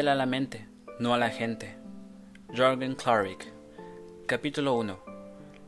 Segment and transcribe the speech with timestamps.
[0.00, 0.66] A la mente,
[0.98, 1.76] no a la gente.
[2.56, 3.52] Jorgen Klarik.
[4.26, 4.98] Capítulo 1.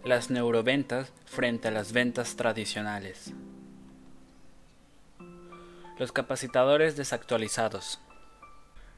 [0.06, 3.34] Las neuroventas frente a las ventas tradicionales.
[5.98, 8.00] Los capacitadores desactualizados.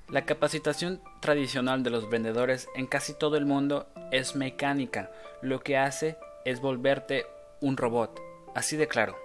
[0.08, 5.10] La capacitación tradicional de los vendedores en casi todo el mundo es mecánica.
[5.42, 7.26] Lo que hace es volverte
[7.60, 8.20] un robot.
[8.54, 9.16] Así de claro.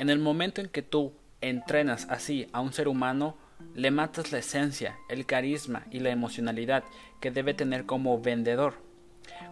[0.00, 3.36] En el momento en que tú entrenas así a un ser humano,
[3.74, 6.84] le matas la esencia, el carisma y la emocionalidad
[7.20, 8.74] que debe tener como vendedor.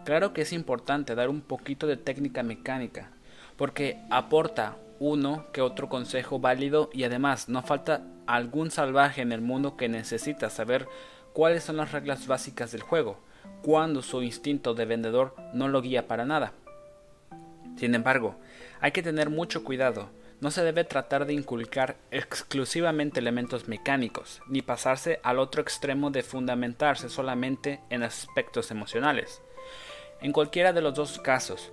[0.05, 3.11] Claro que es importante dar un poquito de técnica mecánica,
[3.57, 9.41] porque aporta uno que otro consejo válido y además no falta algún salvaje en el
[9.41, 10.87] mundo que necesita saber
[11.33, 13.19] cuáles son las reglas básicas del juego,
[13.61, 16.53] cuando su instinto de vendedor no lo guía para nada.
[17.77, 18.35] Sin embargo,
[18.81, 20.09] hay que tener mucho cuidado,
[20.41, 26.23] no se debe tratar de inculcar exclusivamente elementos mecánicos, ni pasarse al otro extremo de
[26.23, 29.41] fundamentarse solamente en aspectos emocionales.
[30.21, 31.71] En cualquiera de los dos casos,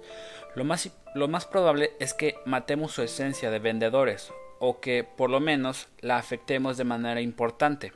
[0.55, 5.31] lo más, lo más probable es que matemos su esencia de vendedores, o que por
[5.31, 7.93] lo menos la afectemos de manera importante.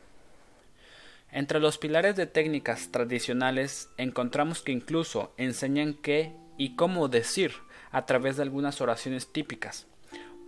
[1.32, 7.52] Entre los pilares de técnicas tradicionales encontramos que incluso enseñan qué y cómo decir
[7.92, 9.86] a través de algunas oraciones típicas.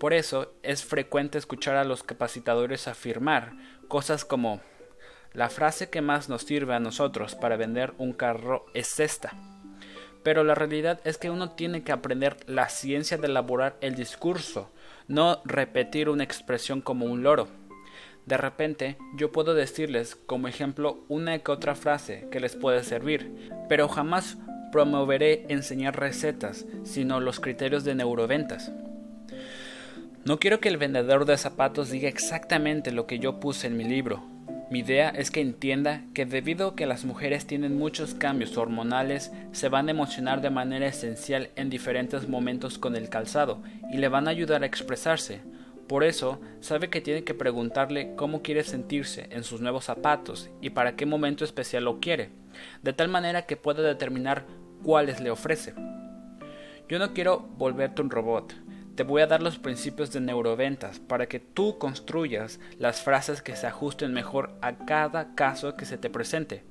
[0.02, 3.52] Por eso es frecuente escuchar a los capacitadores afirmar
[3.86, 4.60] cosas como
[5.32, 9.32] la frase que más nos sirve a nosotros para vender un carro es esta.
[10.24, 14.72] Pero la realidad es que uno tiene que aprender la ciencia de elaborar el discurso,
[15.06, 17.46] no repetir una expresión como un loro.
[18.26, 23.52] De repente, yo puedo decirles como ejemplo una que otra frase que les puede servir,
[23.68, 24.36] pero jamás
[24.72, 28.72] promoveré enseñar recetas, sino los criterios de neuroventas.
[30.24, 33.82] No quiero que el vendedor de zapatos diga exactamente lo que yo puse en mi
[33.82, 34.22] libro.
[34.70, 39.32] Mi idea es que entienda que debido a que las mujeres tienen muchos cambios hormonales,
[39.50, 44.06] se van a emocionar de manera esencial en diferentes momentos con el calzado y le
[44.06, 45.40] van a ayudar a expresarse.
[45.88, 50.70] Por eso, sabe que tiene que preguntarle cómo quiere sentirse en sus nuevos zapatos y
[50.70, 52.30] para qué momento especial lo quiere,
[52.84, 54.46] de tal manera que pueda determinar
[54.84, 55.74] cuáles le ofrece.
[56.88, 58.54] Yo no quiero volverte un robot,
[58.94, 63.56] te voy a dar los principios de neuroventas para que tú construyas las frases que
[63.56, 66.64] se ajusten mejor a cada caso que se te presente.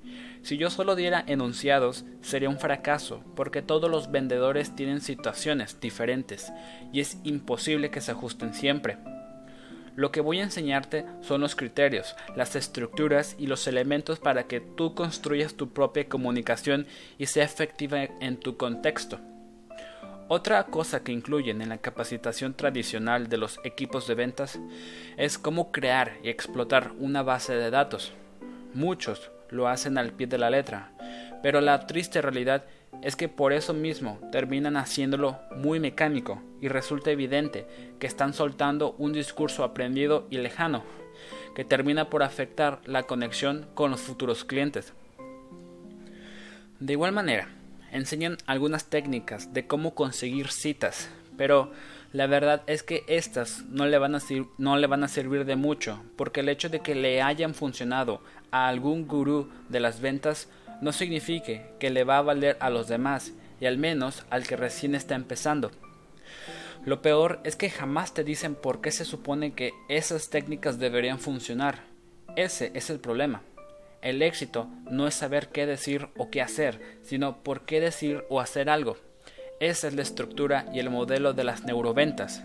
[0.44, 6.52] Si yo solo diera enunciados, sería un fracaso, porque todos los vendedores tienen situaciones diferentes
[6.94, 8.98] y es imposible que se ajusten siempre.
[9.96, 14.62] Lo que voy a enseñarte son los criterios, las estructuras y los elementos para que
[14.62, 16.88] tú construyas tu propia comunicación
[17.18, 19.20] y sea efectiva en tu contexto.
[20.34, 24.62] Otra cosa que incluyen en la capacitación tradicional de los equipos de ventas
[25.18, 28.14] es cómo crear y explotar una base de datos.
[28.74, 30.94] Muchos lo hacen al pie de la letra,
[31.44, 32.64] pero la triste realidad
[33.02, 37.68] es que por eso mismo terminan haciéndolo muy mecánico y resulta evidente
[38.00, 40.86] que están soltando un discurso aprendido y lejano,
[41.56, 44.94] que termina por afectar la conexión con los futuros clientes.
[46.80, 47.50] De igual manera,
[47.92, 51.72] enseñan algunas técnicas de cómo conseguir citas, pero
[52.14, 54.20] la verdad es que estas no le, van a
[54.58, 58.22] no le van a servir de mucho, porque el hecho de que le hayan funcionado
[58.52, 60.50] a algún gurú de las ventas
[60.82, 64.58] no signifique que le va a valer a los demás, y al menos al que
[64.58, 65.72] recién está empezando.
[66.84, 71.20] Lo peor es que jamás te dicen por qué se supone que esas técnicas deberían
[71.20, 71.84] funcionar.
[72.36, 73.44] Ese es el problema.
[74.02, 78.40] El éxito no es saber qué decir o qué hacer, sino por qué decir o
[78.40, 78.98] hacer algo.
[79.60, 82.44] Esa es la estructura y el modelo de las neuroventas.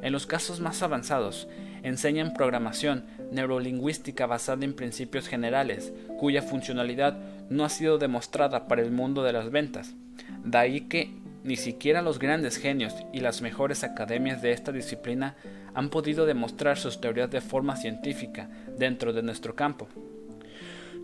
[0.00, 1.46] En los casos más avanzados,
[1.82, 7.18] enseñan programación neurolingüística basada en principios generales, cuya funcionalidad
[7.50, 9.94] no ha sido demostrada para el mundo de las ventas.
[10.42, 11.12] De ahí que
[11.44, 15.36] ni siquiera los grandes genios y las mejores academias de esta disciplina
[15.74, 18.48] han podido demostrar sus teorías de forma científica
[18.78, 19.88] dentro de nuestro campo.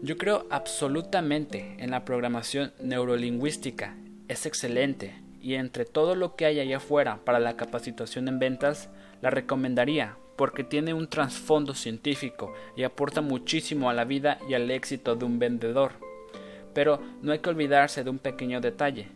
[0.01, 3.97] Yo creo absolutamente en la programación neurolingüística.
[4.29, 8.91] Es excelente y entre todo lo que hay allá afuera para la capacitación en ventas,
[9.23, 14.71] la recomendaría porque tiene un trasfondo científico y aporta muchísimo a la vida y al
[14.71, 15.95] éxito de un vendedor.
[16.75, 19.09] Pero no hay que olvidarse de un pequeño detalle.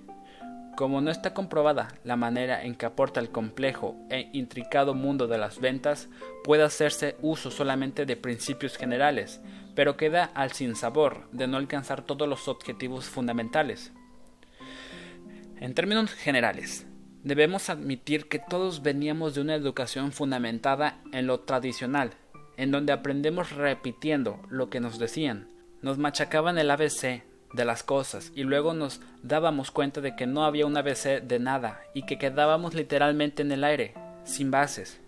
[0.76, 5.38] Como no está comprobada la manera en que aporta el complejo e intricado mundo de
[5.38, 6.08] las ventas,
[6.42, 9.40] puede hacerse uso solamente de principios generales,
[9.74, 13.92] pero queda al sinsabor de no alcanzar todos los objetivos fundamentales.
[15.58, 16.86] En términos generales,
[17.22, 22.12] debemos admitir que todos veníamos de una educación fundamentada en lo tradicional,
[22.56, 25.48] en donde aprendemos repitiendo lo que nos decían.
[25.80, 27.22] Nos machacaban el ABC
[27.52, 31.38] de las cosas y luego nos dábamos cuenta de que no había un ABC de
[31.38, 35.00] nada y que quedábamos literalmente en el aire, sin bases.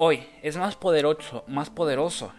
[0.00, 2.32] Hoy es más poderoso, más poderoso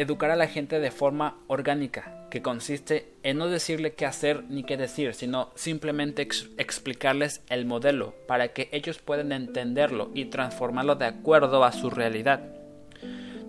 [0.00, 4.62] educar a la gente de forma orgánica, que consiste en no decirle qué hacer ni
[4.62, 11.06] qué decir, sino simplemente explicarles el modelo para que ellos puedan entenderlo y transformarlo de
[11.06, 12.40] acuerdo a su realidad.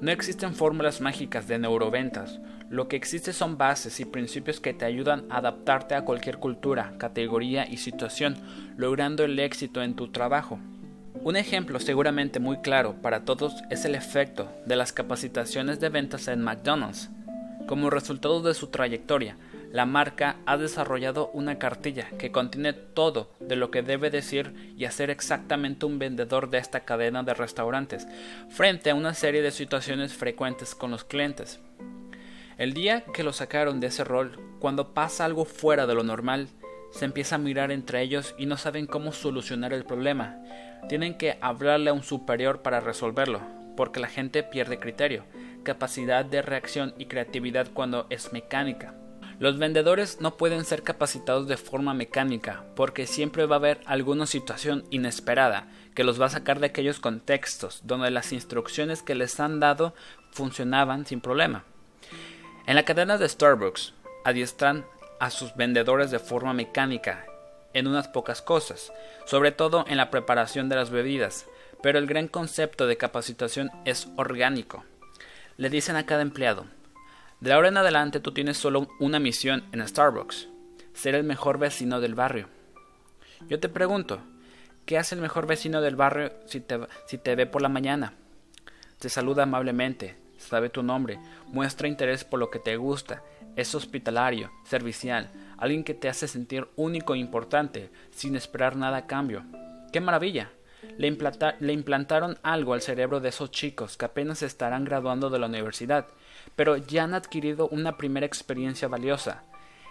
[0.02, 4.86] No existen fórmulas mágicas de neuroventas, lo que existe son bases y principios que te
[4.86, 8.38] ayudan a adaptarte a cualquier cultura, categoría y situación,
[8.78, 10.60] logrando el éxito en tu trabajo.
[11.16, 16.28] Un ejemplo seguramente muy claro para todos es el efecto de las capacitaciones de ventas
[16.28, 17.10] en McDonald's.
[17.68, 19.36] Como resultado de su trayectoria,
[19.72, 24.86] la marca ha desarrollado una cartilla que contiene todo de lo que debe decir y
[24.86, 28.08] hacer exactamente un vendedor de esta cadena de restaurantes,
[28.50, 31.60] frente a una serie de situaciones frecuentes con los clientes.
[32.58, 36.50] El día que lo sacaron de ese rol, cuando pasa algo fuera de lo normal,
[36.92, 40.38] se empieza a mirar entre ellos y no saben cómo solucionar el problema.
[40.88, 43.42] Tienen que hablarle a un superior para resolverlo,
[43.76, 45.24] porque la gente pierde criterio,
[45.64, 48.96] capacidad de reacción y creatividad cuando es mecánica.
[49.40, 54.26] Los vendedores no pueden ser capacitados de forma mecánica, porque siempre va a haber alguna
[54.26, 59.40] situación inesperada que los va a sacar de aquellos contextos donde las instrucciones que les
[59.40, 59.94] han dado
[60.32, 61.64] funcionaban sin problema.
[62.66, 63.94] En la cadena de Starbucks
[64.26, 64.86] adiestran
[65.22, 67.26] a sus vendedores de forma mecánica
[67.74, 68.92] en unas pocas cosas,
[69.26, 71.46] sobre todo en la preparación de las bebidas,
[71.82, 74.84] pero el gran concepto de capacitación es orgánico.
[75.58, 76.66] Le dicen a cada empleado,
[77.40, 80.50] de ahora en adelante tú tienes solo una misión en Starbucks,
[80.94, 82.48] ser el mejor vecino del barrio.
[83.48, 84.20] Yo te pregunto,
[84.86, 88.14] ¿qué hace el mejor vecino del barrio si te, si te ve por la mañana?
[89.00, 93.24] Te saluda amablemente, sabe tu nombre, muestra interés por lo que te gusta,
[93.60, 99.08] es hospitalario, servicial, alguien que te hace sentir único e importante, sin esperar nada a
[99.08, 99.44] cambio.
[99.92, 100.50] ¡Qué maravilla!
[100.98, 101.08] Le,
[101.74, 106.08] implantaron algo al cerebro de esos chicos que apenas estarán graduando de la universidad,
[106.56, 109.44] pero ya han adquirido una primera experiencia valiosa,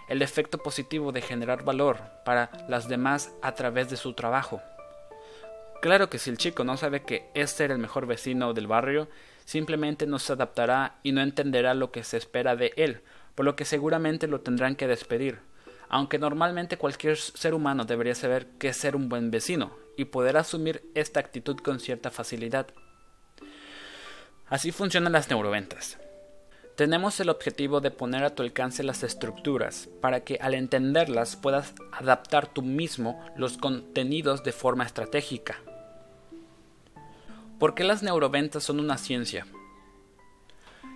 [0.08, 4.62] el efecto positivo de generar valor para las demás a través de su trabajo.
[5.80, 9.08] Claro que si el chico no sabe que es ser el mejor vecino del barrio,
[9.44, 13.02] simplemente no se adaptará y no entenderá lo que se espera de él,
[13.38, 15.38] por lo que seguramente lo tendrán que despedir,
[15.88, 20.36] aunque normalmente cualquier ser humano debería saber qué es ser un buen vecino y poder
[20.36, 22.66] asumir esta actitud con cierta facilidad.
[24.48, 25.98] Así funcionan las neuroventas.
[26.74, 31.74] Tenemos el objetivo de poner a tu alcance las estructuras para que al entenderlas puedas
[31.92, 35.60] adaptar tú mismo los contenidos de forma estratégica.
[37.60, 39.46] ¿Por qué las neuroventas son una ciencia?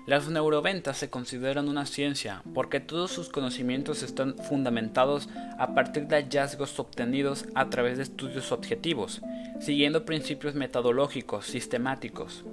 [0.04, 5.28] Las neuroventas se consideran una ciencia porque todos sus conocimientos están fundamentados
[5.58, 9.22] a partir de hallazgos obtenidos a través de estudios objetivos,
[9.60, 12.44] siguiendo principios metodológicos sistemáticos.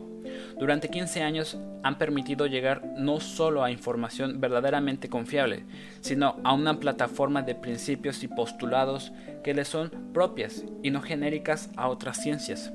[0.60, 5.66] Durante 15 años han permitido llegar no solo a información verdaderamente confiable,
[6.02, 9.12] sino a una plataforma de principios y postulados
[9.44, 12.72] que le son propias y no genéricas a otras ciencias.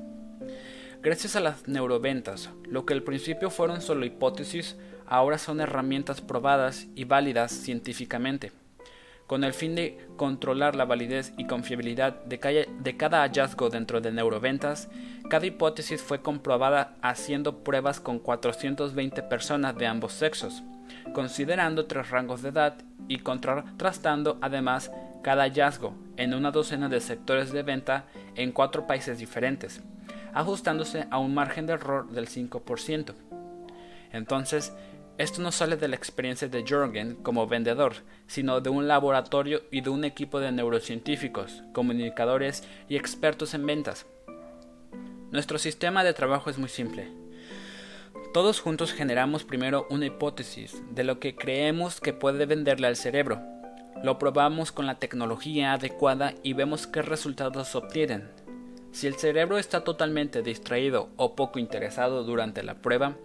[1.05, 6.87] Gracias a las neuroventas, lo que al principio fueron solo hipótesis, ahora son herramientas probadas
[6.95, 8.51] y válidas científicamente.
[9.27, 14.89] Con el fin de controlar la validez y confiabilidad de cada, hallazgo dentro de neuroventas,
[15.29, 20.63] cada hipótesis fue comprobada haciendo pruebas con 420 personas de ambos sexos,
[21.13, 27.51] considerando tres rangos de edad y contrastando además cada hallazgo en una docena de sectores
[27.51, 29.83] de venta en cuatro países diferentes
[30.35, 33.15] ajustándose a un margen de error del 5%.
[34.11, 34.73] Entonces,
[35.17, 37.93] esto no sale de la experiencia de Jorgen como vendedor,
[38.27, 44.05] sino de un laboratorio y de un equipo de neurocientíficos, comunicadores y expertos en ventas.
[45.31, 47.07] Nuestro sistema de trabajo es muy simple.
[48.33, 53.41] Todos juntos generamos primero una hipótesis de lo que creemos que puede venderle al cerebro.
[54.03, 58.44] Lo probamos con la tecnología adecuada y vemos qué resultados obtienen.
[58.95, 63.17] Si el cerebro está totalmente distraído o poco interesado durante la prueba,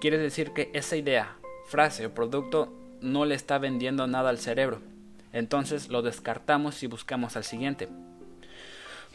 [0.00, 1.36] quiere decir que esa idea,
[1.68, 4.80] frase o producto no le está vendiendo nada al cerebro.
[5.32, 7.88] Entonces lo descartamos y buscamos al siguiente.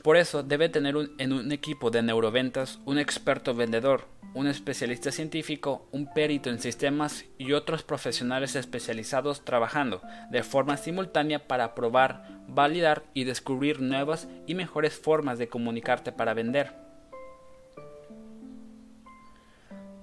[0.03, 5.87] Por eso debe tener en un equipo de neuroventas un experto vendedor, un especialista científico,
[5.91, 10.01] un perito en sistemas y otros profesionales especializados trabajando
[10.31, 16.33] de forma simultánea para probar, validar y descubrir nuevas y mejores formas de comunicarte para
[16.33, 16.89] vender.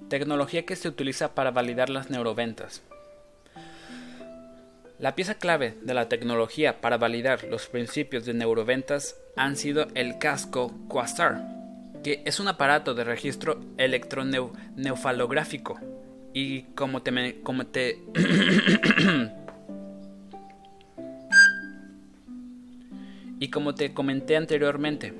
[0.07, 2.81] tecnología que se utiliza para validar las neuroventas.
[4.99, 10.17] La pieza clave de la tecnología para validar los principios de neuroventas han sido el
[10.17, 11.43] casco Quasar,
[12.03, 15.79] que es un aparato de registro electroneufalográfico
[16.33, 17.99] y como te, como te
[23.39, 25.13] y como te comenté anteriormente,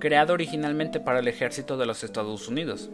[0.00, 2.90] creado originalmente para el ejército de los Estados Unidos.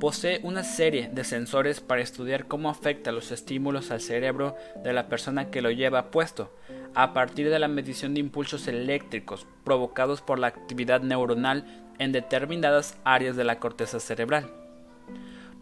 [0.00, 5.08] Posee una serie de sensores para estudiar cómo afecta los estímulos al cerebro de la
[5.08, 6.50] persona que lo lleva puesto,
[6.94, 11.66] a partir de la medición de impulsos eléctricos provocados por la actividad neuronal
[11.98, 14.50] en determinadas áreas de la corteza cerebral.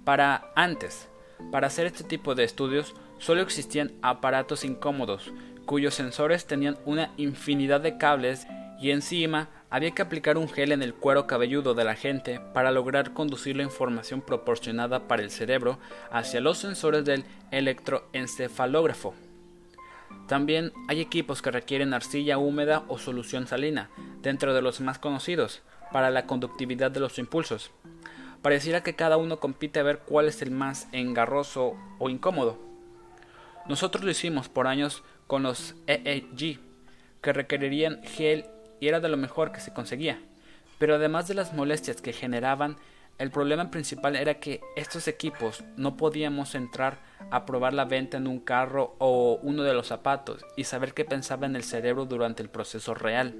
[0.05, 1.09] Para antes,
[1.51, 5.33] para hacer este tipo de estudios, solo existían aparatos incómodos,
[5.67, 8.47] cuyos sensores tenían una infinidad de cables
[8.81, 12.73] y encima había que aplicar un gel en el cuero cabelludo de la gente para
[12.73, 15.79] lograr conducir la información proporcionada para el cerebro
[16.11, 19.15] hacia los sensores del electroencefalógrafo.
[20.27, 23.91] También hay equipos que requieren arcilla húmeda o solución salina,
[24.23, 27.71] dentro de los más conocidos, para la conductividad de los impulsos.
[28.43, 32.59] Pareciera que cada uno compite a ver cuál es el más engarroso o incómodo.
[33.67, 36.59] Nosotros lo hicimos por años con los EEG,
[37.21, 38.47] que requerirían gel
[38.81, 40.19] y era de lo mejor que se conseguía.
[40.79, 42.77] Pero además de las molestias que generaban,
[43.19, 46.99] el problema principal era que estos equipos no podíamos entrar
[47.31, 51.05] a probar la venta en un carro o uno de los zapatos y saber qué
[51.05, 53.35] pensaba en el cerebro durante el proceso real.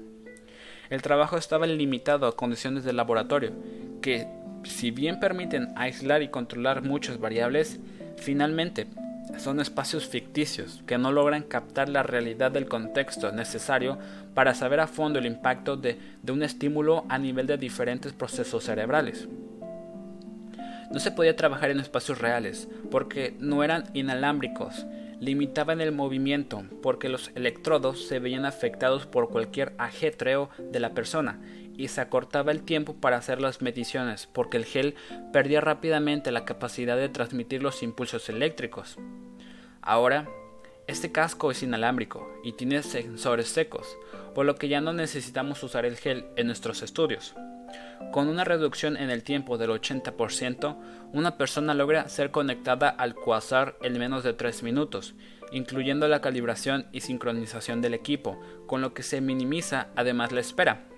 [0.89, 3.53] El trabajo estaba limitado a condiciones de laboratorio,
[4.01, 4.27] que
[4.63, 7.79] si bien permiten aislar y controlar muchas variables,
[8.17, 8.87] finalmente
[9.37, 13.97] son espacios ficticios que no logran captar la realidad del contexto necesario
[14.33, 19.27] para saber a fondo el impacto de, un estímulo a nivel de diferentes procesos cerebrales.
[20.91, 24.87] No se podía trabajar en espacios reales porque no eran inalámbricos,
[25.19, 31.39] limitaban el movimiento porque los electrodos se veían afectados por cualquier ajetreo de la persona
[31.79, 34.95] y se acortaba el tiempo para hacer las mediciones porque el gel
[35.31, 38.97] perdía rápidamente la capacidad de transmitir los impulsos eléctricos.
[39.81, 40.27] Ahora,
[40.87, 43.97] este casco es inalámbrico y tiene sensores secos,
[44.35, 47.33] por lo que ya no necesitamos usar el gel en nuestros estudios.
[48.11, 50.75] Con una reducción en el tiempo del 80%,
[51.13, 55.15] una persona logra ser conectada al quasar en menos de 3 minutos,
[55.53, 60.88] incluyendo la calibración y sincronización del equipo, con lo que se minimiza además la espera.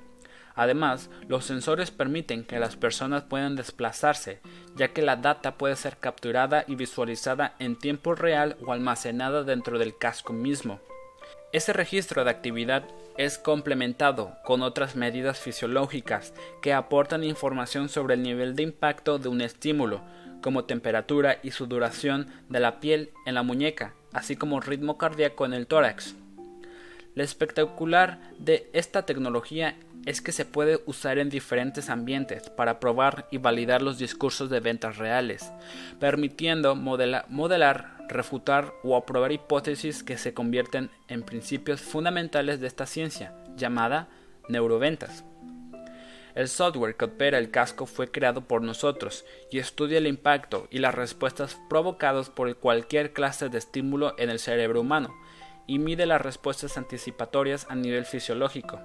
[0.55, 4.39] Además, los sensores permiten que las personas puedan desplazarse,
[4.75, 9.79] ya que la data puede ser capturada y visualizada en tiempo real o almacenada dentro
[9.79, 10.79] del casco mismo.
[11.53, 12.83] Ese registro de actividad
[13.17, 19.27] es complementado con otras medidas fisiológicas que aportan información sobre el nivel de impacto de
[19.27, 20.01] un estímulo,
[20.41, 25.53] como temperatura y sudoración de la piel en la muñeca, así como ritmo cardíaco en
[25.53, 26.15] el tórax.
[27.13, 33.27] Lo espectacular de esta tecnología es que se puede usar en diferentes ambientes para probar
[33.31, 35.51] y validar los discursos de ventas reales,
[35.99, 43.33] permitiendo modelar, refutar o aprobar hipótesis que se convierten en principios fundamentales de esta ciencia,
[43.55, 44.09] llamada
[44.49, 45.23] neuroventas.
[46.33, 50.79] El software que opera el casco fue creado por nosotros y estudia el impacto y
[50.79, 55.13] las respuestas provocados por cualquier clase de estímulo en el cerebro humano
[55.67, 58.79] y mide las respuestas anticipatorias a nivel fisiológico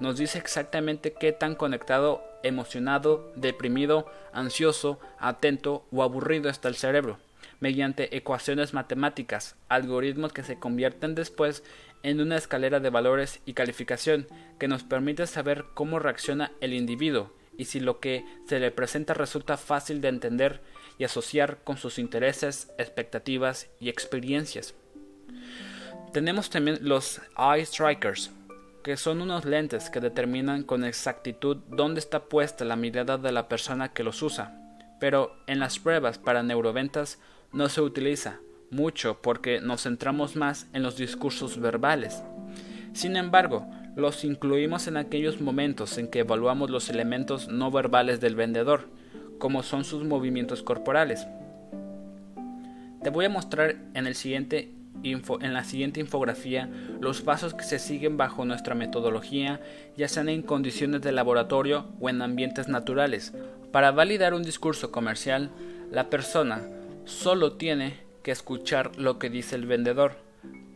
[0.00, 7.18] nos dice exactamente qué tan conectado, emocionado, deprimido, ansioso, atento o aburrido está el cerebro,
[7.60, 11.62] mediante ecuaciones matemáticas, algoritmos que se convierten después
[12.02, 14.26] en una escalera de valores y calificación
[14.58, 19.12] que nos permite saber cómo reacciona el individuo y si lo que se le presenta
[19.12, 20.62] resulta fácil de entender
[20.96, 24.74] y asociar con sus intereses, expectativas y experiencias.
[26.14, 28.30] Tenemos también los Eye Strikers,
[28.82, 33.48] que son unos lentes que determinan con exactitud dónde está puesta la mirada de la
[33.48, 34.56] persona que los usa.
[34.98, 37.18] Pero en las pruebas para neuroventas
[37.52, 42.22] no se utiliza mucho porque nos centramos más en los discursos verbales.
[42.92, 48.36] Sin embargo, los incluimos en aquellos momentos en que evaluamos los elementos no verbales del
[48.36, 48.88] vendedor,
[49.38, 51.26] como son sus movimientos corporales.
[53.02, 56.68] Te voy a mostrar en el siguiente en la siguiente infografía
[57.00, 59.60] los pasos que se siguen bajo nuestra metodología,
[59.96, 63.32] ya sean en condiciones de laboratorio o en ambientes naturales.
[63.72, 65.50] Para validar un discurso comercial,
[65.90, 66.62] la persona
[67.04, 70.16] solo tiene que escuchar lo que dice el vendedor.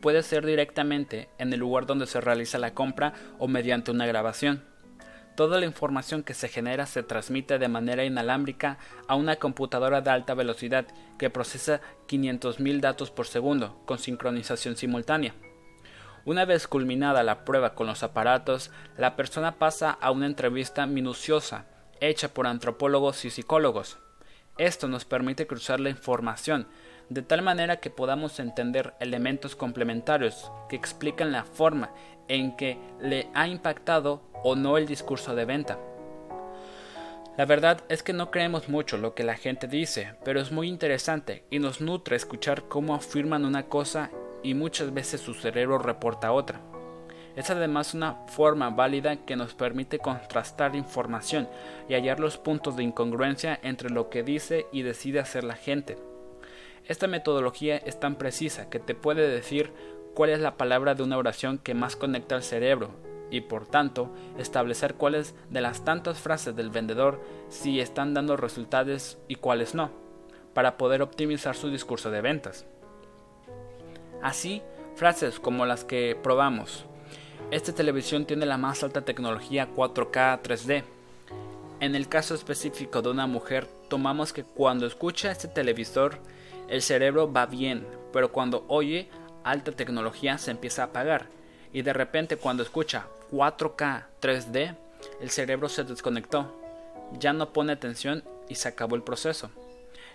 [0.00, 4.62] Puede ser directamente en el lugar donde se realiza la compra o mediante una grabación.
[5.37, 10.11] Toda la información que se genera se transmite de manera inalámbrica a una computadora de
[10.11, 10.87] alta velocidad
[11.19, 15.35] que procesa 500.000 datos por segundo con sincronización simultánea.
[16.25, 21.67] Una vez culminada la prueba con los aparatos, la persona pasa a una entrevista minuciosa,
[22.00, 23.99] hecha por antropólogos y psicólogos.
[24.57, 26.69] Esto nos permite cruzar la información
[27.08, 31.90] de tal manera que podamos entender elementos complementarios que explican la forma
[32.28, 35.78] en que le ha impactado o no el discurso de venta.
[37.37, 40.68] La verdad es que no creemos mucho lo que la gente dice, pero es muy
[40.68, 44.11] interesante y nos nutre escuchar cómo afirman una cosa
[44.44, 46.61] y muchas veces su cerebro reporta otra.
[47.34, 51.49] Es además una forma válida que nos permite contrastar información
[51.88, 55.99] y hallar los puntos de incongruencia entre lo que dice y decide hacer la gente.
[56.87, 59.73] Esta metodología es tan precisa que te puede decir
[60.14, 62.91] cuál es la palabra de una oración que más conecta al cerebro
[63.31, 69.17] y por tanto establecer cuáles de las tantas frases del vendedor si están dando resultados
[69.29, 69.91] y cuáles no,
[70.53, 72.67] para poder optimizar su discurso de ventas.
[74.23, 74.62] Así,
[74.95, 76.85] frases como las que probamos.
[77.50, 80.85] Esta televisión tiene la más alta tecnología 4K 3D.
[81.81, 86.19] En el caso específico de una mujer, tomamos que cuando escucha este televisor
[86.75, 89.09] el cerebro va bien, pero cuando oye
[89.45, 91.28] alta tecnología se empieza a apagar.
[91.73, 94.76] Y de repente cuando escucha 4K 3D,
[95.21, 96.52] el cerebro se desconectó.
[97.21, 99.52] Ya no pone atención y se acabó el proceso.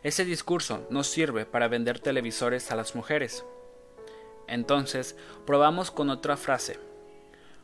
[0.04, 3.46] Ese discurso no sirve para vender televisores a las mujeres.
[4.46, 6.78] Entonces, probamos con otra frase.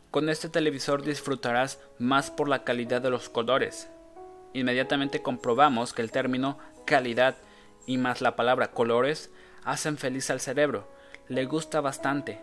[0.10, 3.90] Con este televisor disfrutarás más por la calidad de los colores.
[4.54, 7.36] Inmediatamente comprobamos que el término calidad
[7.86, 9.32] y más la palabra colores
[9.64, 10.88] hacen feliz al cerebro.
[11.28, 12.42] Le gusta bastante.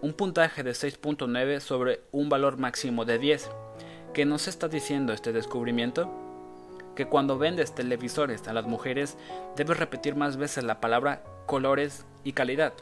[0.00, 3.50] Un puntaje de 6.9 sobre un valor máximo de 10.
[4.12, 6.10] ¿Qué nos está diciendo este descubrimiento?
[6.94, 9.16] Que cuando vendes televisores a las mujeres
[9.56, 12.74] debes repetir más veces la palabra colores y calidad.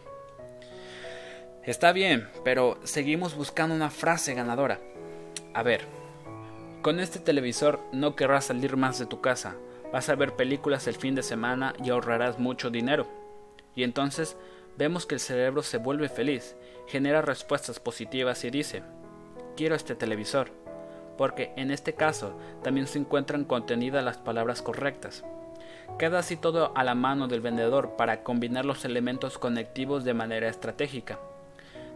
[1.62, 4.80] Está bien, pero seguimos buscando una frase ganadora.
[5.54, 5.82] A ver,
[6.82, 9.56] con este televisor no querrás salir más de tu casa,
[9.92, 13.06] Vas a ver películas el fin de semana y ahorrarás mucho dinero.
[13.74, 14.36] Y entonces
[14.76, 18.82] vemos que el cerebro se vuelve feliz, genera respuestas positivas y dice,
[19.56, 20.52] quiero este televisor,
[21.18, 25.24] porque en este caso también se encuentran contenidas las palabras correctas.
[25.98, 30.48] Queda así todo a la mano del vendedor para combinar los elementos conectivos de manera
[30.48, 31.18] estratégica.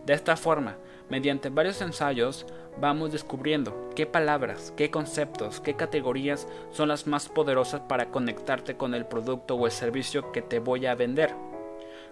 [0.06, 0.76] De esta forma,
[1.08, 2.46] mediante varios ensayos,
[2.78, 8.94] vamos descubriendo qué palabras, qué conceptos, qué categorías son las más poderosas para conectarte con
[8.94, 11.34] el producto o el servicio que te voy a vender.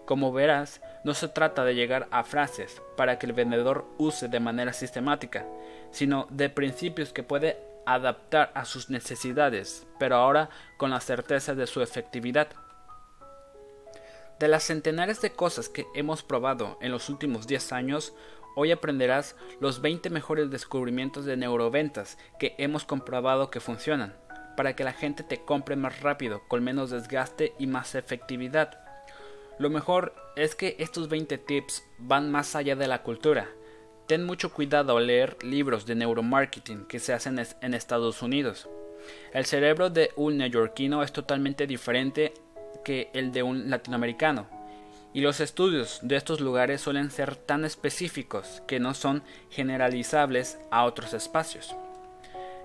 [0.07, 4.41] Como verás, no se trata de llegar a frases para que el vendedor use de
[4.41, 5.47] manera sistemática,
[5.91, 11.67] sino de principios que puede adaptar a sus necesidades, pero ahora con la certeza de
[11.67, 12.49] su efectividad.
[14.43, 18.13] De las centenares de cosas que hemos probado en los últimos 10 años,
[18.57, 24.17] Hoy aprenderás los 20 mejores descubrimientos de neuroventas que hemos comprobado que funcionan,
[24.57, 28.81] para que la gente te compre más rápido, con menos desgaste y más efectividad.
[29.61, 33.49] Lo mejor es que estos 20 tips van más allá de la cultura.
[34.09, 38.69] Ten mucho cuidado al leer libros de neuromarketing que se hacen en Estados Unidos.
[39.33, 42.35] El cerebro de un neoyorquino es totalmente diferente
[42.85, 44.47] que el de un latinoamericano
[45.15, 50.85] y los estudios de estos lugares suelen ser tan específicos que no son generalizables a
[50.85, 51.75] otros espacios.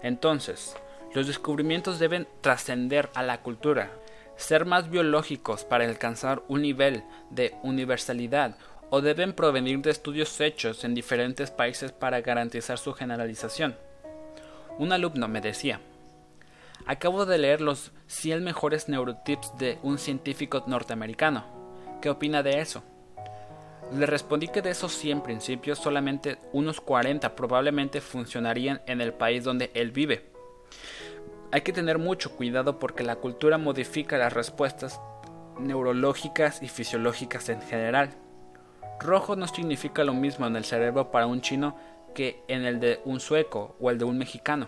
[0.02, 0.76] Entonces,
[1.14, 3.92] los descubrimientos deben trascender a la cultura,
[4.38, 8.56] ser más biológicos para alcanzar un nivel de universalidad
[8.90, 13.76] o deben provenir de estudios hechos en diferentes países para garantizar su generalización.
[14.78, 15.82] Un alumno me decía,
[16.88, 21.58] acabo de leer los 100 mejores neurotips de un científico norteamericano
[22.02, 22.84] ¿Qué opina de eso?
[23.92, 29.44] Le respondí que de esos 100 principios solamente unos 40 probablemente funcionarían en el país
[29.44, 30.30] donde él vive.
[31.52, 35.02] Hay que tener mucho cuidado porque la cultura modifica las respuestas
[35.60, 38.12] neurológicas y fisiológicas en general.
[39.00, 41.78] Rojo no significa lo mismo en el cerebro para un chino
[42.14, 44.68] que en el de un sueco o el de un mexicano.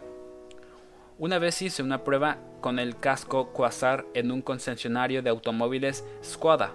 [1.20, 6.74] Una vez hice una prueba con el casco Quasar en un concesionario de automóviles Skoda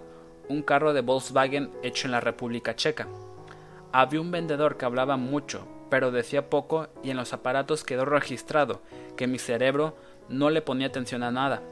[0.51, 3.09] un carro de Volkswagen hecho en la República Checa.
[3.91, 8.83] Había un vendedor que hablaba mucho, pero decía poco y en los aparatos quedó registrado
[9.17, 9.97] que mi cerebro
[10.29, 11.63] no le ponía atención a nada.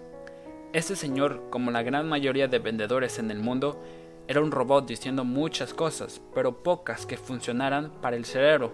[0.73, 3.83] Este señor, como la gran mayoría de vendedores en el mundo,
[4.29, 8.73] era un robot diciendo muchas cosas, pero pocas que funcionaran para el cerebro.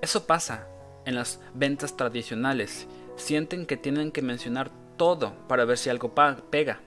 [0.00, 0.68] Eso pasa
[1.04, 2.86] en las ventas tradicionales.
[3.16, 6.14] Sienten que tienen que mencionar todo para ver si algo
[6.50, 6.80] pega.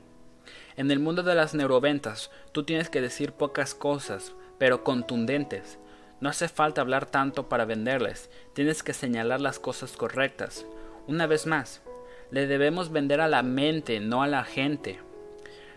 [0.76, 5.78] En el mundo de las neuroventas, tú tienes que decir pocas cosas, pero contundentes.
[6.20, 10.66] No hace falta hablar tanto para venderles, tienes que señalar las cosas correctas.
[11.08, 11.82] Una vez más,
[12.32, 15.00] le debemos vender a la mente, no a la gente.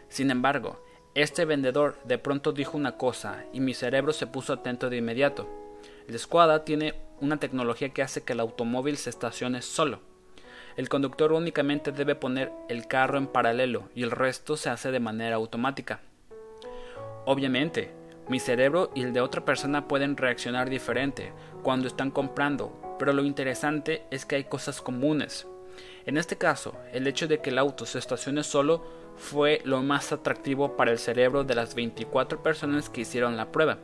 [0.08, 0.82] Sin embargo,
[1.14, 5.48] este vendedor de pronto dijo una cosa y mi cerebro se puso atento de inmediato.
[6.06, 10.00] El Squada tiene una tecnología que hace que el automóvil se estacione solo.
[10.76, 15.00] El conductor únicamente debe poner el carro en paralelo y el resto se hace de
[15.00, 16.00] manera automática.
[17.24, 17.92] Obviamente,
[18.28, 23.24] mi cerebro y el de otra persona pueden reaccionar diferente cuando están comprando, pero lo
[23.24, 25.46] interesante es que hay cosas comunes.
[26.04, 28.84] En este caso, el hecho de que el auto se estacione solo
[29.16, 33.78] fue lo más atractivo para el cerebro de las 24 personas que hicieron la prueba.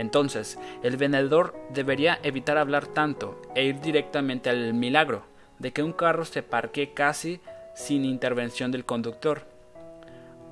[0.00, 5.24] Entonces, el vendedor debería evitar hablar tanto e ir directamente al milagro
[5.58, 7.38] de que un carro se parque casi
[7.74, 9.42] sin intervención del conductor.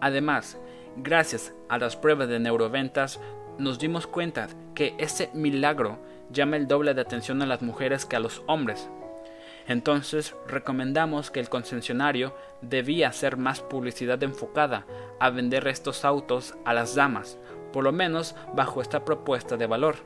[0.03, 0.59] Además,
[0.99, 3.21] gracias a las pruebas de neuroventas,
[3.57, 5.99] nos dimos cuenta que ese milagro
[6.31, 8.91] llama el doble de atención a las mujeres que a los hombres.
[9.67, 14.85] Entonces recomendamos que el concesionario debía hacer más publicidad enfocada
[15.19, 17.39] a vender estos autos a las damas,
[17.73, 19.97] por lo menos bajo esta propuesta de valor.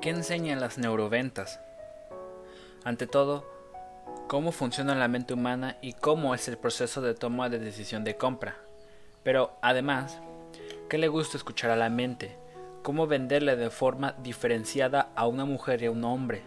[0.00, 1.60] ¿Qué enseñan las neuroventas?
[2.84, 3.44] Ante todo,
[4.28, 8.16] cómo funciona la mente humana y cómo es el proceso de toma de decisión de
[8.16, 8.56] compra.
[9.24, 10.20] Pero además,
[10.88, 12.36] ¿qué le gusta escuchar a la mente?
[12.84, 16.42] ¿Cómo venderle de forma diferenciada a una mujer y a un hombre?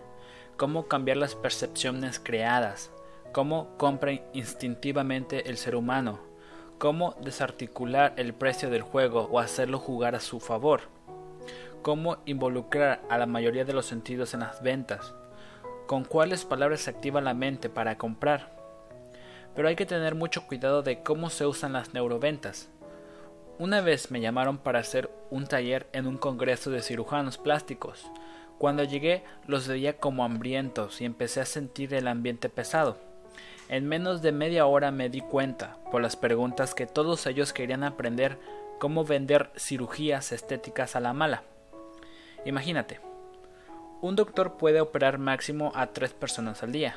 [0.56, 2.92] ¿Cómo cambiar las percepciones creadas?
[3.34, 6.29] ¿Cómo compra instintivamente el ser humano?
[6.80, 10.82] ¿Cómo desarticular el precio del juego o hacerlo jugar a su favor?
[11.82, 15.14] cómo involucrar a la mayoría de los sentidos en las ventas,
[15.88, 18.56] con cuáles palabras se activa la mente para comprar.
[19.56, 22.70] Pero hay que tener mucho cuidado de cómo se usan las neuroventas.
[23.58, 28.10] Una vez me llamaron para hacer un taller en un congreso de cirujanos plásticos.
[28.58, 33.09] Cuando llegué los veía como hambrientos y empecé a sentir el ambiente pesado.
[33.70, 37.84] En menos de media hora me di cuenta, por las preguntas, que todos ellos querían
[37.84, 38.40] aprender
[38.80, 41.44] cómo vender cirugías estéticas a la mala.
[42.46, 43.00] Imagínate,
[44.02, 46.96] un doctor puede operar máximo a tres personas al día.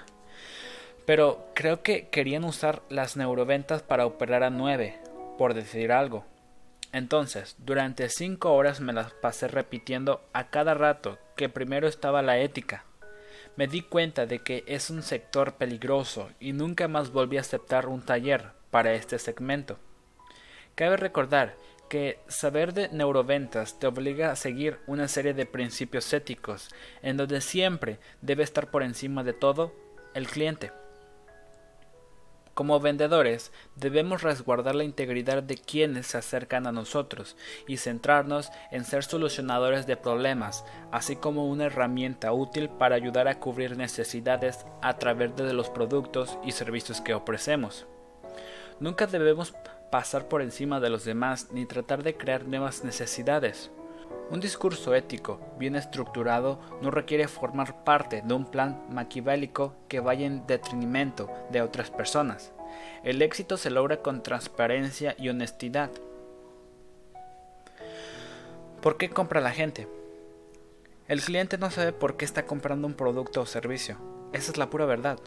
[1.05, 4.99] Pero creo que querían usar las neuroventas para operar a nueve,
[5.37, 6.25] por decir algo.
[6.93, 12.39] Entonces, durante cinco horas me las pasé repitiendo a cada rato que primero estaba la
[12.39, 12.85] ética.
[13.57, 17.87] Me di cuenta de que es un sector peligroso y nunca más volví a aceptar
[17.87, 19.79] un taller para este segmento.
[20.75, 21.57] Cabe recordar
[21.91, 26.71] que saber de neuroventas te obliga a seguir una serie de principios éticos,
[27.03, 29.75] en donde siempre debe estar por encima de todo
[30.15, 30.73] el cliente.
[32.55, 37.35] Como vendedores, debemos resguardar la integridad de quienes se acercan a nosotros
[37.67, 43.39] y centrarnos en ser solucionadores de problemas, así como una herramienta útil para ayudar a
[43.39, 47.87] cubrir necesidades a través de los productos y servicios que ofrecemos.
[48.81, 49.55] Nunca debemos
[49.91, 53.71] pasar por encima de los demás ni tratar de crear nuevas necesidades.
[54.31, 60.27] Un discurso ético bien estructurado no requiere formar parte de un plan maquiavélico que vaya
[60.27, 62.53] en detrimento de otras personas.
[63.05, 65.91] El éxito se logra con transparencia y honestidad.
[68.81, 69.87] ¿Por qué compra la gente?
[71.09, 73.97] El cliente no sabe por qué está comprando un producto o servicio.
[74.33, 75.19] Esa es la pura verdad.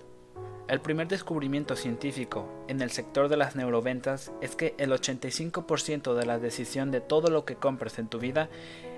[0.67, 6.25] El primer descubrimiento científico en el sector de las neuroventas es que el 85% de
[6.25, 8.49] la decisión de todo lo que compras en tu vida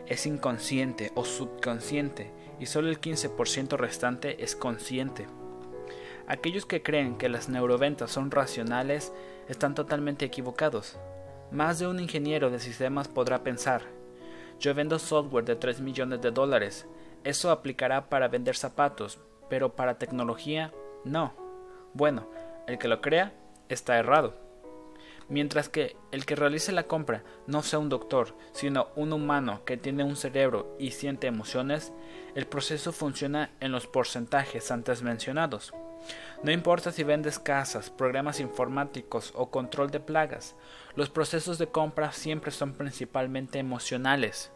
[0.06, 5.28] es inconsciente o subconsciente y solo el 15% restante es consciente.
[6.26, 9.12] Aquellos que creen que las neuroventas son racionales
[9.50, 10.98] están totalmente equivocados.
[11.52, 13.82] Más de un ingeniero de sistemas podrá pensar,
[14.58, 16.88] yo vendo software de 3 millones de dólares,
[17.26, 21.47] eso aplicará para vender zapatos, pero para tecnología no.
[21.98, 22.28] Bueno,
[22.68, 23.34] el que lo crea
[23.70, 24.36] está errado.
[25.30, 29.78] Mientras que el que realice la compra no sea un doctor, sino un humano que
[29.78, 31.92] tiene un cerebro y siente emociones,
[32.36, 35.74] el proceso funciona en los porcentajes antes mencionados.
[36.44, 40.56] No importa si vendes casas, programas informáticos o control de plagas,
[40.96, 44.52] los procesos de compra siempre son principalmente emocionales.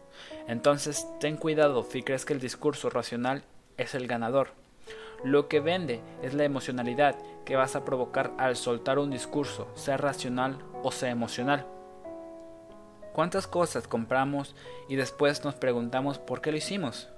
[0.46, 3.42] Entonces, ten cuidado si crees que el discurso racional
[3.78, 4.62] es el ganador.
[5.24, 9.96] Lo que vende es la emocionalidad que vas a provocar al soltar un discurso, sea
[9.96, 11.66] racional o sea emocional.
[13.12, 14.54] ¿Cuántas cosas compramos
[14.88, 17.10] y después nos preguntamos por qué lo hicimos?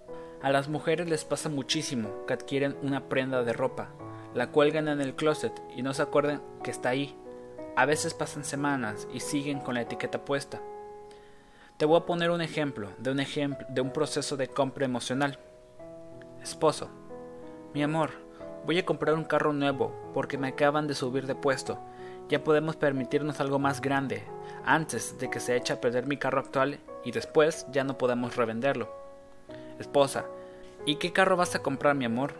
[0.42, 3.90] A las mujeres les pasa muchísimo que adquieren una prenda de ropa,
[4.34, 7.16] la cuelgan en el closet y no se acuerdan que está ahí.
[7.76, 10.60] A veces pasan semanas y siguen con la etiqueta puesta.
[11.76, 15.38] Te voy a poner un ejemplo de un ejemplo de un proceso de compra emocional.
[16.42, 16.88] Esposo,
[17.72, 18.10] mi amor,
[18.64, 21.78] voy a comprar un carro nuevo porque me acaban de subir de puesto.
[22.28, 24.24] Ya podemos permitirnos algo más grande,
[24.64, 28.36] antes de que se eche a perder mi carro actual y después ya no podemos
[28.36, 28.88] revenderlo.
[29.78, 30.24] Esposa,
[30.86, 32.32] ¿y qué carro vas a comprar, mi amor?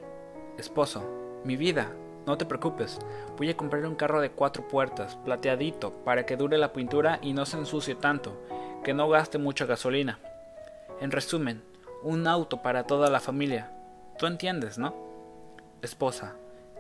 [0.57, 1.05] Esposo,
[1.45, 1.93] mi vida,
[2.27, 2.99] no te preocupes,
[3.37, 7.35] voy a comprar un carro de cuatro puertas, plateadito, para que dure la pintura y
[7.35, 8.41] no se ensucie tanto,
[8.83, 10.19] que no gaste mucha gasolina.
[11.01, 11.63] En resumen,
[12.03, 13.71] un auto para toda la familia.
[14.19, 15.04] Tú entiendes, ¿no?
[15.85, 16.35] Esposa,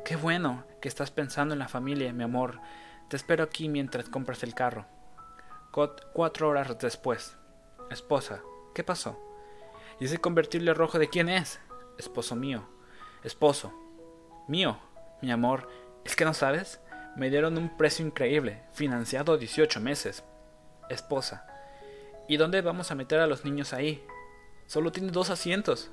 [0.04, 2.60] qué bueno que estás pensando en la familia, mi amor.
[3.08, 4.86] Te espero aquí mientras compras el carro
[6.12, 7.36] cuatro horas después.
[7.90, 8.40] Esposa,
[8.74, 9.18] ¿qué pasó?
[9.98, 11.60] ¿Y ese convertible rojo de quién es?
[11.98, 12.68] Esposo mío.
[13.24, 13.72] Esposo.
[14.46, 14.78] Mío.
[15.20, 15.68] Mi amor,
[16.04, 16.80] ¿es que no sabes?
[17.16, 20.24] Me dieron un precio increíble, financiado 18 meses.
[20.88, 21.46] Esposa.
[22.28, 24.04] ¿Y dónde vamos a meter a los niños ahí?
[24.66, 25.90] Solo tiene dos asientos.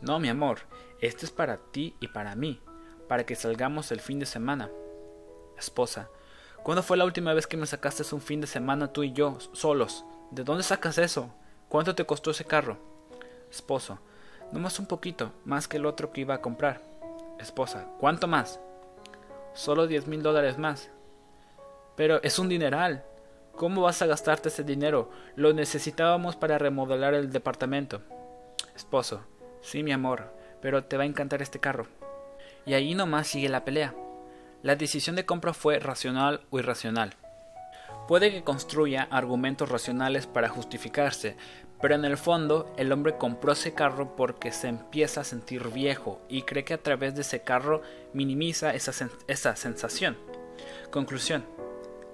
[0.00, 0.60] No, mi amor,
[1.00, 2.60] este es para ti y para mí,
[3.08, 4.70] para que salgamos el fin de semana.
[5.58, 6.08] Esposa.
[6.62, 9.38] ¿Cuándo fue la última vez que me sacaste un fin de semana tú y yo,
[9.52, 10.04] solos?
[10.30, 11.30] ¿De dónde sacas eso?
[11.68, 12.78] ¿Cuánto te costó ese carro?
[13.50, 13.98] Esposo.
[14.52, 16.82] Nomás un poquito, más que el otro que iba a comprar.
[17.38, 17.86] Esposa.
[17.98, 18.60] ¿Cuánto más?
[19.54, 20.90] Solo diez mil dólares más.
[21.96, 23.04] Pero es un dineral.
[23.56, 25.10] ¿Cómo vas a gastarte ese dinero?
[25.36, 28.02] Lo necesitábamos para remodelar el departamento.
[28.74, 29.22] Esposo.
[29.62, 31.86] Sí, mi amor, pero te va a encantar este carro.
[32.66, 33.94] Y ahí nomás sigue la pelea.
[34.62, 37.14] La decisión de compra fue racional o irracional.
[38.06, 41.36] Puede que construya argumentos racionales para justificarse,
[41.80, 46.20] pero en el fondo el hombre compró ese carro porque se empieza a sentir viejo
[46.28, 48.92] y cree que a través de ese carro minimiza esa,
[49.28, 50.18] esa sensación.
[50.90, 51.44] Conclusión.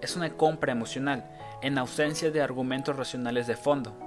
[0.01, 1.31] Es una compra emocional,
[1.63, 4.06] en ausencia de argumentos racionales de fondo.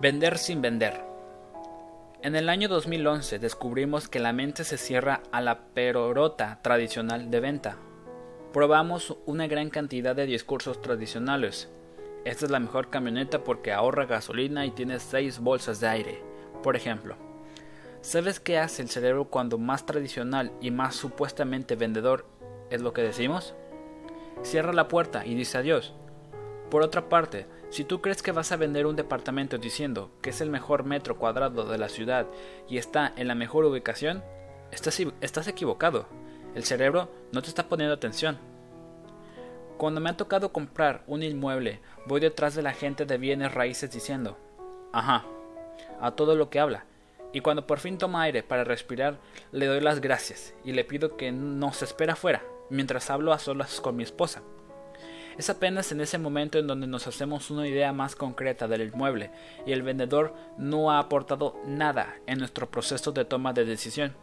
[0.00, 1.00] Vender sin vender.
[2.22, 7.40] En el año 2011 descubrimos que la mente se cierra a la perorota tradicional de
[7.40, 7.78] venta.
[8.52, 11.68] Probamos una gran cantidad de discursos tradicionales.
[12.24, 16.22] Esta es la mejor camioneta porque ahorra gasolina y tiene 6 bolsas de aire.
[16.62, 17.16] Por ejemplo,
[18.00, 22.24] ¿sabes qué hace el cerebro cuando más tradicional y más supuestamente vendedor
[22.70, 23.56] es lo que decimos?
[24.42, 25.92] Cierra la puerta y dice adiós.
[26.70, 30.40] Por otra parte, si tú crees que vas a vender un departamento diciendo que es
[30.40, 32.26] el mejor metro cuadrado de la ciudad
[32.68, 34.22] y está en la mejor ubicación,
[34.70, 36.06] estás, estás equivocado.
[36.54, 38.38] El cerebro no te está poniendo atención.
[39.78, 43.90] Cuando me ha tocado comprar un inmueble, voy detrás de la gente de bienes raíces
[43.90, 44.36] diciendo,
[44.92, 45.24] ajá,
[46.00, 46.84] a todo lo que habla.
[47.32, 49.18] Y cuando por fin toma aire para respirar,
[49.52, 53.38] le doy las gracias y le pido que no se espera afuera, mientras hablo a
[53.38, 54.42] solas con mi esposa.
[55.38, 59.30] Es apenas en ese momento en donde nos hacemos una idea más concreta del inmueble
[59.64, 64.16] y el vendedor no ha aportado nada en nuestro proceso de toma de decisión.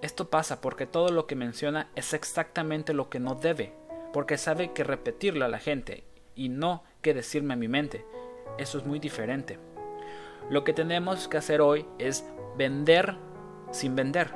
[0.00, 3.74] Esto pasa porque todo lo que menciona es exactamente lo que no debe,
[4.14, 8.06] porque sabe que repetirlo a la gente y no que decirme a mi mente.
[8.56, 9.58] Eso es muy diferente.
[10.48, 12.24] Lo que tenemos que hacer hoy es
[12.56, 13.16] vender
[13.72, 14.30] sin vender.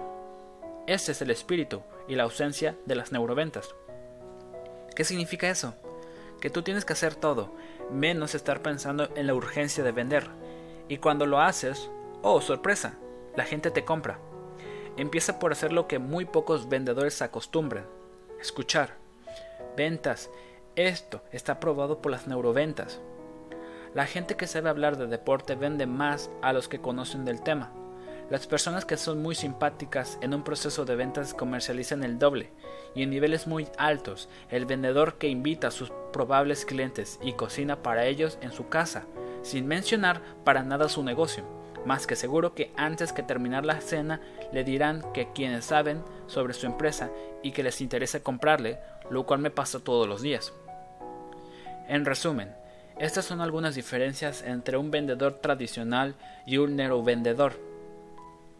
[0.86, 3.74] Ese es el espíritu y la ausencia de las neuroventas.
[4.94, 5.74] ¿Qué significa eso?
[6.40, 7.54] Que tú tienes que hacer todo,
[7.90, 10.28] menos estar pensando en la urgencia de vender.
[10.88, 11.90] Y cuando lo haces,
[12.22, 12.94] oh, sorpresa,
[13.36, 14.18] la gente te compra.
[14.96, 17.86] Empieza por hacer lo que muy pocos vendedores acostumbran,
[18.40, 18.96] escuchar.
[19.76, 20.30] Ventas,
[20.76, 23.00] esto está probado por las neuroventas.
[23.94, 27.72] La gente que sabe hablar de deporte vende más a los que conocen del tema.
[28.30, 32.52] Las personas que son muy simpáticas en un proceso de ventas comercializan el doble
[32.94, 37.82] y en niveles muy altos el vendedor que invita a sus probables clientes y cocina
[37.82, 39.04] para ellos en su casa,
[39.42, 41.42] sin mencionar para nada su negocio,
[41.84, 44.20] más que seguro que antes que terminar la cena
[44.52, 47.10] le dirán que quienes saben sobre su empresa
[47.42, 48.78] y que les interesa comprarle,
[49.10, 50.52] lo cual me pasa todos los días.
[51.88, 52.54] En resumen,
[52.96, 56.14] estas son algunas diferencias entre un vendedor tradicional
[56.46, 57.69] y un neurovendedor.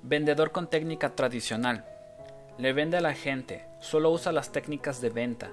[0.03, 1.85] Vendedor con técnica tradicional.
[2.57, 5.51] Le vende a la gente, solo usa las técnicas de venta.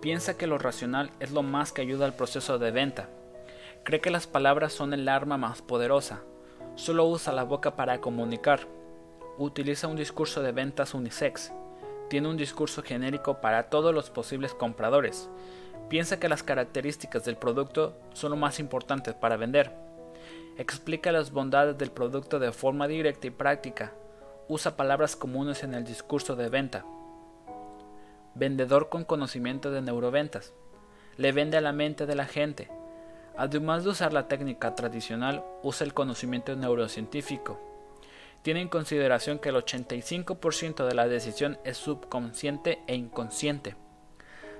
[0.00, 3.08] Piensa que lo racional es lo más que ayuda al proceso de venta.
[3.82, 6.20] Cree que las palabras son el arma más poderosa.
[6.76, 8.68] Solo usa la boca para comunicar.
[9.36, 11.52] Utiliza un discurso de ventas unisex.
[12.08, 15.28] Tiene un discurso genérico para todos los posibles compradores.
[15.88, 19.87] Piensa que las características del producto son lo más importante para vender.
[20.58, 23.94] Explica las bondades del producto de forma directa y práctica.
[24.48, 26.84] Usa palabras comunes en el discurso de venta.
[28.34, 30.52] Vendedor con conocimiento de neuroventas.
[31.16, 32.68] Le vende a la mente de la gente.
[33.36, 37.58] Además de usar la técnica tradicional, usa el conocimiento neurocientífico
[38.42, 43.76] tiene en consideración que el 85% de la decisión es subconsciente e inconsciente.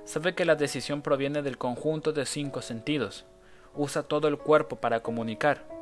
[0.04, 3.26] Sabe que la decisión proviene del conjunto de cinco sentidos.
[3.74, 5.77] Usa todo el cuerpo para comunicar.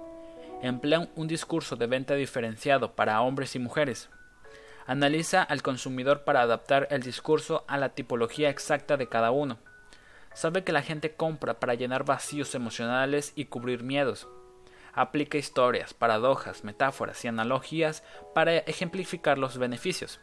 [0.62, 4.08] Emplea un discurso de venta diferenciado para hombres y mujeres.
[4.86, 9.58] Analiza al consumidor para adaptar el discurso a la tipología exacta de cada uno.
[10.34, 14.28] Sabe que la gente compra para llenar vacíos emocionales y cubrir miedos
[14.96, 18.02] aplica historias, paradojas, metáforas y analogías
[18.34, 20.20] para ejemplificar los beneficios.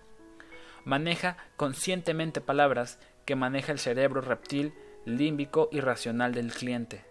[0.83, 4.73] Maneja conscientemente palabras que maneja el cerebro reptil,
[5.05, 7.05] límbico y racional del cliente.